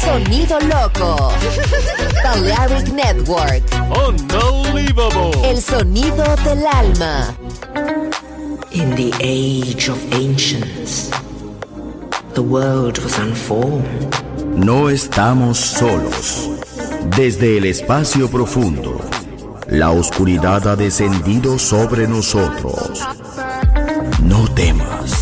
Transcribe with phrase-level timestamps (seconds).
[0.00, 1.32] Sonido loco.
[2.22, 3.64] Balearic Network.
[3.90, 5.32] Unbelievable.
[5.42, 7.34] El sonido del alma.
[8.70, 11.10] In the age of ancients,
[12.34, 14.14] the world was unformed.
[14.54, 16.48] No estamos solos.
[17.16, 19.00] Desde el espacio profundo,
[19.66, 23.00] la oscuridad ha descendido sobre nosotros.
[24.22, 25.21] No temas.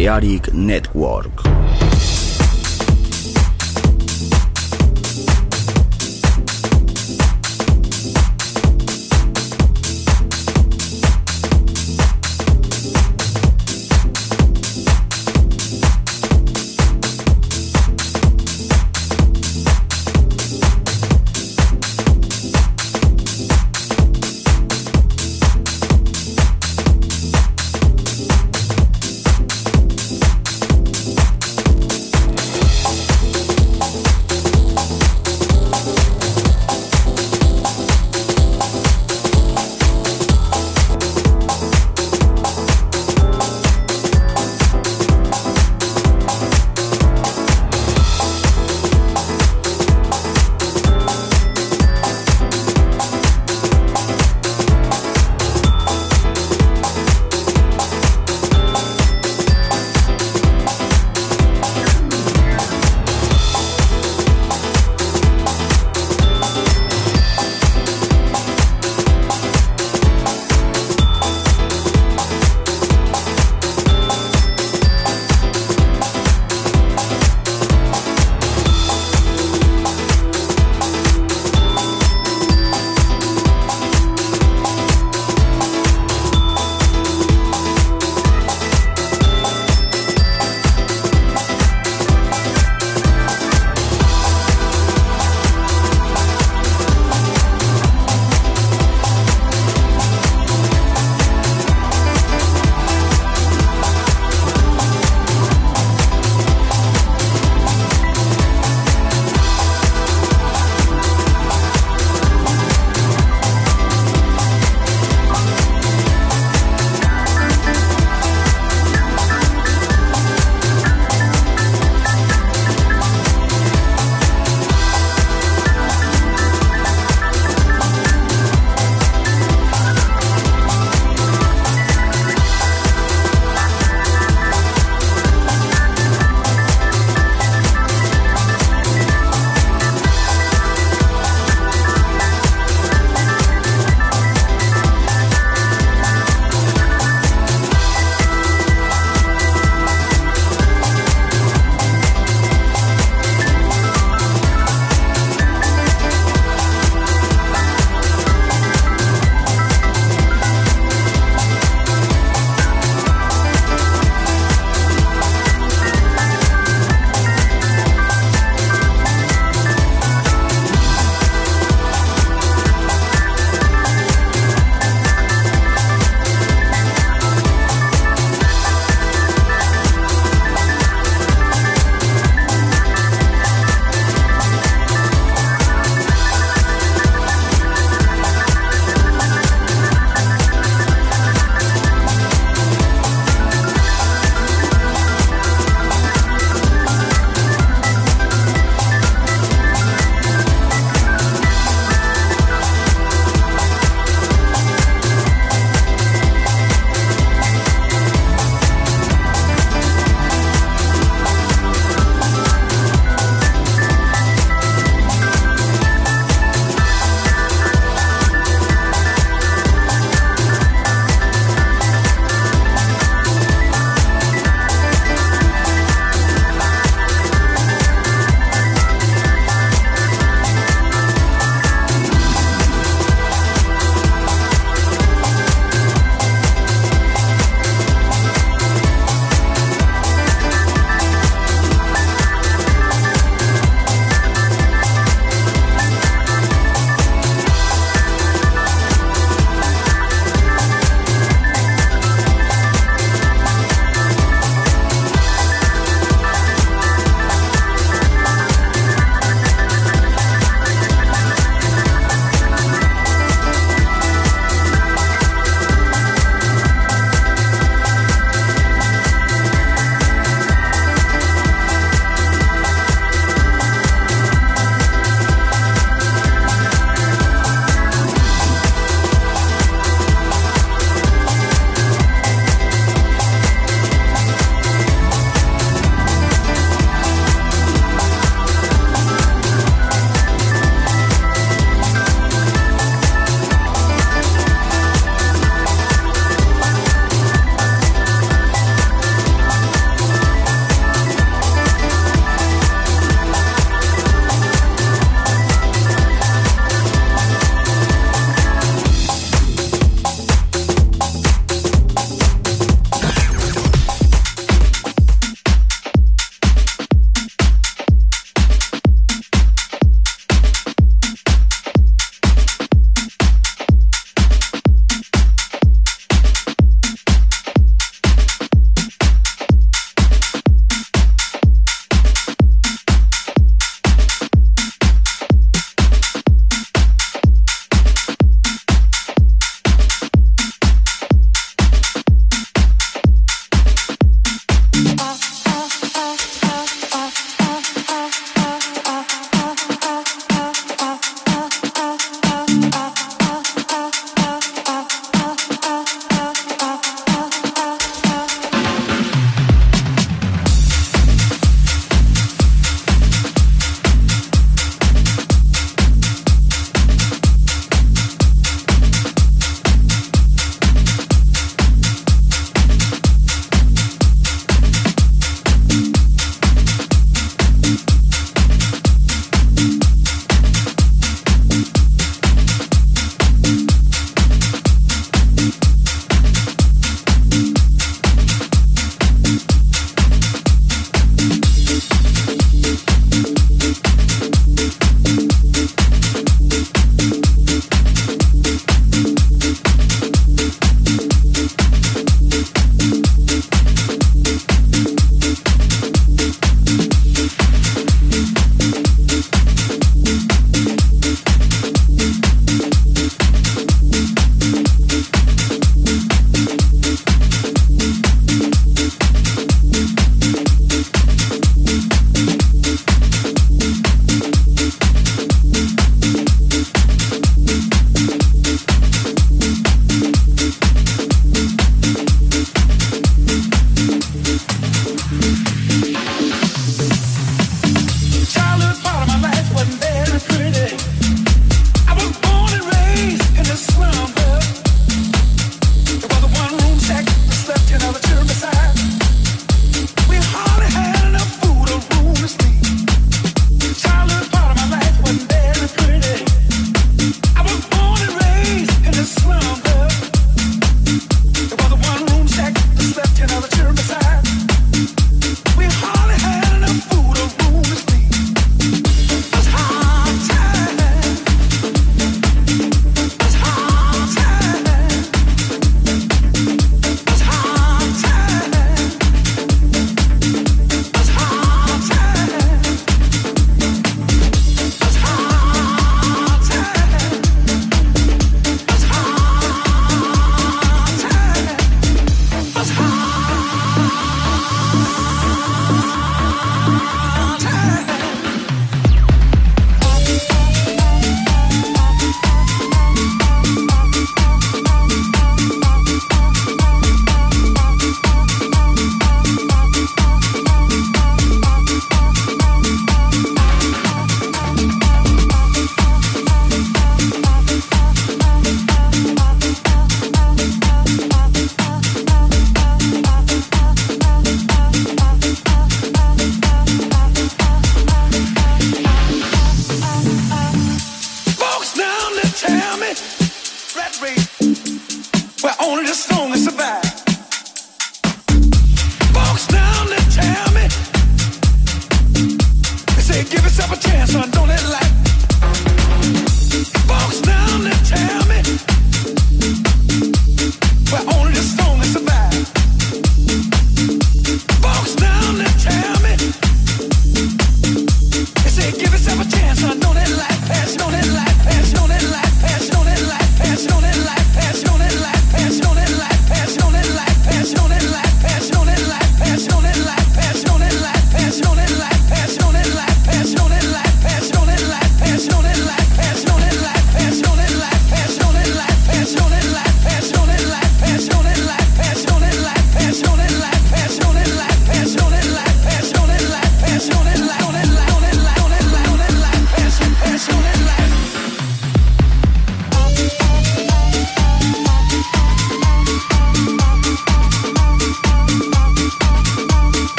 [0.00, 1.69] Balearic Network.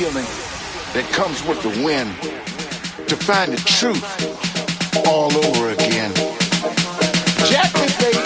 [0.00, 0.24] feeling
[0.94, 2.10] that comes with the wind
[3.06, 4.02] to find the truth
[5.06, 6.10] all over again.
[7.50, 8.16] Jack baby.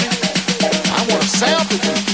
[0.93, 2.14] I want to sample you.